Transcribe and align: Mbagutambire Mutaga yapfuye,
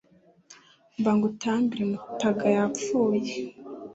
Mbagutambire 0.99 1.83
Mutaga 1.91 2.45
yapfuye, 2.55 3.33